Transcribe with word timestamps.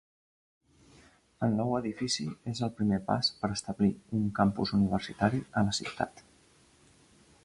El 1.47 1.51
nou 1.57 1.75
edifici 1.79 2.25
és 2.53 2.61
el 2.67 2.73
primer 2.79 2.99
pas 3.11 3.29
per 3.43 3.51
establir 3.59 3.91
un 4.21 4.25
Campus 4.41 4.75
Universitari 4.79 5.43
a 5.61 5.67
la 5.69 5.77
ciutat. 5.81 6.25